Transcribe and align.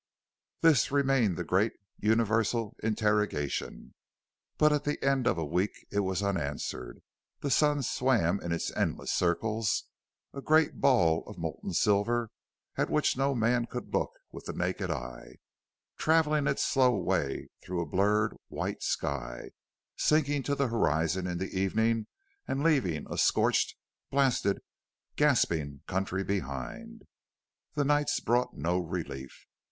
This 0.61 0.91
remained 0.91 1.37
the 1.37 1.43
great, 1.43 1.73
universal 1.99 2.75
interrogation. 2.81 3.93
But 4.57 4.73
at 4.73 4.83
the 4.83 4.97
end 5.05 5.27
of 5.27 5.37
a 5.37 5.45
week 5.45 5.85
it 5.91 5.99
was 5.99 6.23
unanswered. 6.23 7.03
The 7.41 7.51
sun 7.51 7.83
swam 7.83 8.41
in 8.41 8.51
its 8.51 8.71
endless 8.75 9.11
circles, 9.13 9.83
a 10.33 10.41
great 10.41 10.81
ball 10.81 11.23
of 11.27 11.37
molten 11.37 11.73
silver 11.73 12.31
at 12.77 12.89
which 12.89 13.15
no 13.15 13.35
man 13.35 13.67
could 13.67 13.93
look 13.93 14.09
with 14.31 14.45
the 14.45 14.53
naked 14.53 14.89
eye, 14.89 15.35
traveling 15.99 16.47
its 16.47 16.63
slow 16.63 16.95
way 16.97 17.49
through 17.63 17.81
a 17.81 17.85
blurred, 17.85 18.35
white 18.47 18.81
sky, 18.81 19.51
sinking 19.97 20.41
to 20.41 20.55
the 20.55 20.69
horizon 20.69 21.27
in 21.27 21.37
the 21.37 21.55
evening 21.55 22.07
and 22.47 22.63
leaving 22.63 23.05
a 23.07 23.19
scorched, 23.19 23.75
blasted, 24.09 24.63
gasping 25.15 25.81
country 25.85 26.23
behind. 26.23 27.03
The 27.75 27.85
nights 27.85 28.19
brought 28.19 28.57
no 28.57 28.79
relief. 28.79 29.45